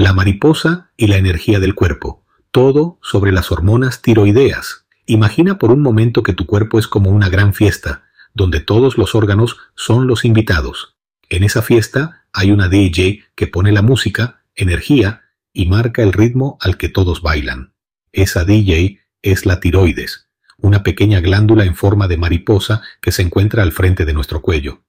[0.00, 4.86] la mariposa y la energía del cuerpo, todo sobre las hormonas tiroideas.
[5.04, 9.14] Imagina por un momento que tu cuerpo es como una gran fiesta, donde todos los
[9.14, 10.96] órganos son los invitados.
[11.28, 16.56] En esa fiesta hay una DJ que pone la música, energía y marca el ritmo
[16.62, 17.74] al que todos bailan.
[18.10, 23.62] Esa DJ es la tiroides, una pequeña glándula en forma de mariposa que se encuentra
[23.62, 24.82] al frente de nuestro cuello.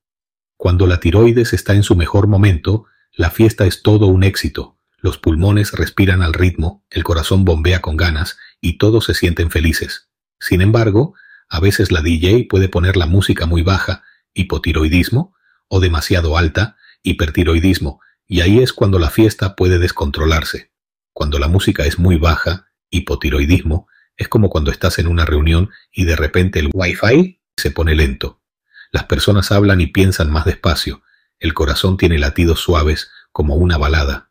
[0.55, 4.77] Cuando la tiroides está en su mejor momento, la fiesta es todo un éxito.
[5.01, 10.09] Los pulmones respiran al ritmo, el corazón bombea con ganas y todos se sienten felices.
[10.39, 11.15] Sin embargo,
[11.49, 15.35] a veces la DJ puede poner la música muy baja, hipotiroidismo,
[15.67, 20.71] o demasiado alta, hipertiroidismo, y ahí es cuando la fiesta puede descontrolarse.
[21.13, 26.05] Cuando la música es muy baja, hipotiroidismo, es como cuando estás en una reunión y
[26.05, 28.41] de repente el Wi-Fi se pone lento.
[28.91, 31.01] Las personas hablan y piensan más despacio.
[31.39, 34.30] El corazón tiene latidos suaves como una balada.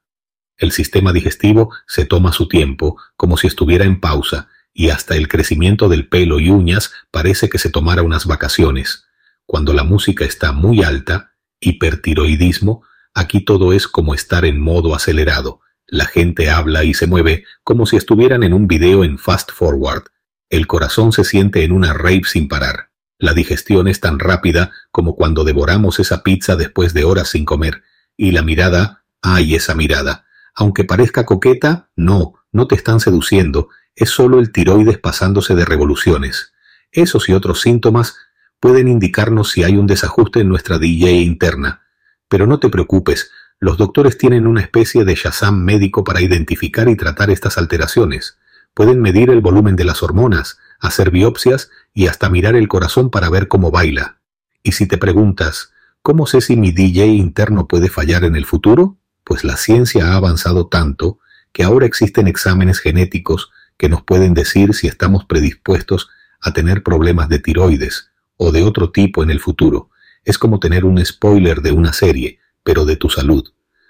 [0.60, 5.26] El sistema digestivo se toma su tiempo como si estuviera en pausa y hasta el
[5.26, 9.06] crecimiento del pelo y uñas parece que se tomara unas vacaciones.
[9.46, 15.60] Cuando la música está muy alta, hipertiroidismo, aquí todo es como estar en modo acelerado.
[15.86, 20.04] La gente habla y se mueve como si estuvieran en un video en fast forward.
[20.50, 22.90] El corazón se siente en una rave sin parar.
[23.18, 27.82] La digestión es tan rápida como cuando devoramos esa pizza después de horas sin comer.
[28.14, 30.26] Y la mirada, ay esa mirada.
[30.60, 36.52] Aunque parezca coqueta, no, no te están seduciendo, es solo el tiroides pasándose de revoluciones.
[36.92, 38.16] Esos y otros síntomas
[38.60, 41.86] pueden indicarnos si hay un desajuste en nuestra DJ interna.
[42.28, 46.94] Pero no te preocupes, los doctores tienen una especie de Shazam médico para identificar y
[46.94, 48.36] tratar estas alteraciones.
[48.74, 53.30] Pueden medir el volumen de las hormonas, hacer biopsias y hasta mirar el corazón para
[53.30, 54.18] ver cómo baila.
[54.62, 55.72] Y si te preguntas,
[56.02, 58.98] ¿cómo sé si mi DJ interno puede fallar en el futuro?
[59.30, 61.20] Pues la ciencia ha avanzado tanto
[61.52, 66.08] que ahora existen exámenes genéticos que nos pueden decir si estamos predispuestos
[66.40, 69.90] a tener problemas de tiroides o de otro tipo en el futuro.
[70.24, 73.44] Es como tener un spoiler de una serie pero de tu salud.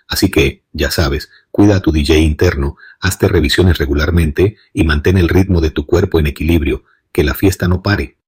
[0.06, 5.30] Así que, ya sabes, cuida a tu DJ interno, hazte revisiones regularmente y mantén el
[5.30, 8.18] ritmo de tu cuerpo en equilibrio, que la fiesta no pare.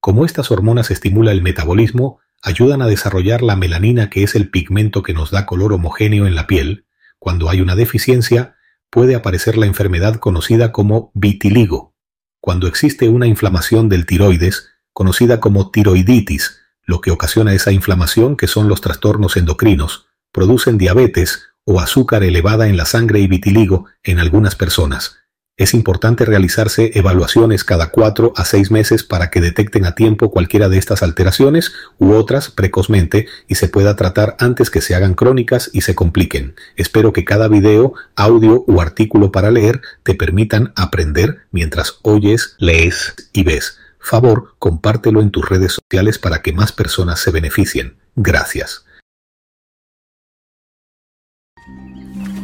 [0.00, 5.02] Como estas hormonas estimulan el metabolismo, ayudan a desarrollar la melanina que es el pigmento
[5.02, 6.84] que nos da color homogéneo en la piel,
[7.18, 8.56] cuando hay una deficiencia,
[8.90, 11.94] puede aparecer la enfermedad conocida como vitiligo.
[12.40, 18.46] Cuando existe una inflamación del tiroides, conocida como tiroiditis, lo que ocasiona esa inflamación, que
[18.46, 24.18] son los trastornos endocrinos, producen diabetes o azúcar elevada en la sangre y vitiligo en
[24.18, 25.23] algunas personas.
[25.56, 30.68] Es importante realizarse evaluaciones cada cuatro a seis meses para que detecten a tiempo cualquiera
[30.68, 35.70] de estas alteraciones u otras precozmente y se pueda tratar antes que se hagan crónicas
[35.72, 36.56] y se compliquen.
[36.74, 43.14] Espero que cada video, audio u artículo para leer te permitan aprender mientras oyes, lees
[43.32, 43.78] y ves.
[44.00, 47.96] Favor, compártelo en tus redes sociales para que más personas se beneficien.
[48.16, 48.83] Gracias.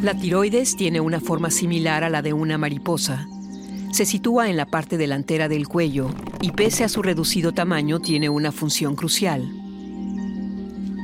[0.02, 3.28] La tiroides tiene una forma similar a la de una mariposa.
[3.92, 8.30] Se sitúa en la parte delantera del cuello y pese a su reducido tamaño tiene
[8.30, 9.46] una función crucial.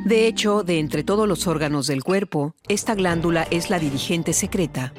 [0.07, 4.95] De hecho, de entre todos los órganos del cuerpo, esta glándula es la dirigente secreta.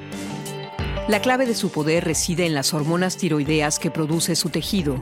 [1.07, 5.01] La clave de su poder reside en las hormonas tiroideas que produce su tejido,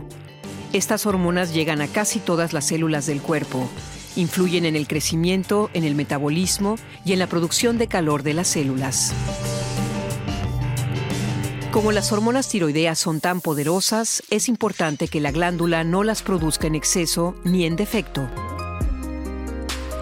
[0.75, 3.69] estas hormonas llegan a casi todas las células del cuerpo,
[4.15, 8.47] influyen en el crecimiento, en el metabolismo y en la producción de calor de las
[8.47, 9.13] células.
[11.71, 16.67] Como las hormonas tiroideas son tan poderosas, es importante que la glándula no las produzca
[16.67, 18.29] en exceso ni en defecto.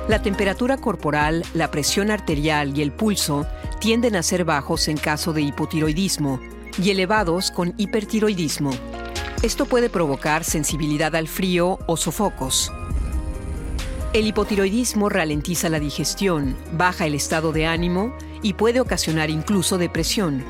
[0.07, 3.47] La temperatura corporal, la presión arterial y el pulso
[3.79, 6.39] tienden a ser bajos en caso de hipotiroidismo
[6.77, 8.71] y elevados con hipertiroidismo.
[9.41, 12.71] Esto puede provocar sensibilidad al frío o sofocos.
[14.13, 20.43] El hipotiroidismo ralentiza la digestión, baja el estado de ánimo y puede ocasionar incluso depresión.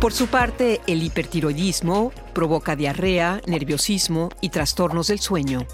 [0.00, 5.64] Por su parte, el hipertiroidismo provoca diarrea, nerviosismo y trastornos del sueño.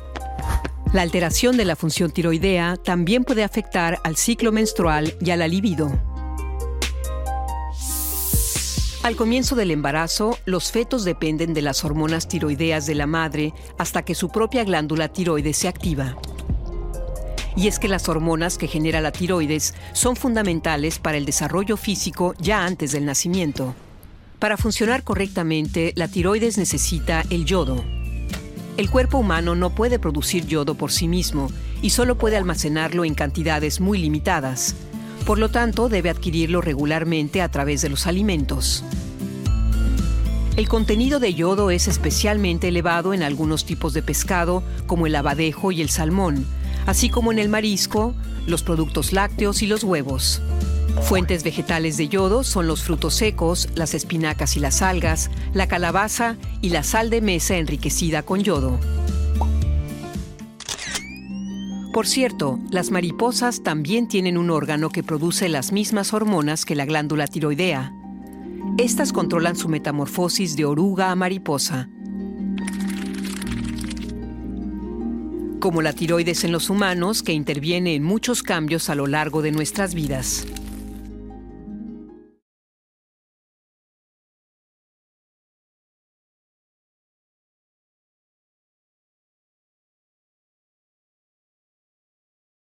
[0.93, 5.49] La alteración de la función tiroidea también puede afectar al ciclo menstrual y a la
[5.49, 6.16] libido.
[9.07, 14.03] Al comienzo del embarazo, los fetos dependen de las hormonas tiroideas de la madre hasta
[14.05, 16.17] que su propia glándula tiroides se activa.
[17.55, 22.35] Y es que las hormonas que genera la tiroides son fundamentales para el desarrollo físico
[22.41, 23.77] ya antes del nacimiento.
[24.41, 27.85] Para funcionar correctamente, la tiroides necesita el yodo.
[28.77, 31.49] El cuerpo humano no puede producir yodo por sí mismo
[31.81, 34.75] y solo puede almacenarlo en cantidades muy limitadas
[35.25, 38.85] Por lo tanto, debe adquirirlo regularmente a través de los alimentos.
[40.57, 45.71] El contenido de yodo es especialmente elevado en algunos tipos de pescado, como el abadejo
[45.71, 46.47] y el salmón,
[46.87, 48.15] así como en el marisco,
[48.47, 50.41] los productos lácteos y los huevos.
[51.03, 56.37] Fuentes vegetales de yodo son los frutos secos, las espinacas y las algas, la calabaza
[56.63, 58.79] y la sal de mesa enriquecida con yodo.
[61.97, 66.85] Por cierto, las mariposas también tienen un órgano que produce las mismas hormonas que la
[66.85, 67.91] glándula tiroidea.
[68.77, 71.89] Estas controlan su metamorfosis de oruga a mariposa.
[75.59, 79.53] Como la tiroides en los humanos, que interviene en muchos cambios a lo largo de
[79.53, 80.47] nuestras vidas.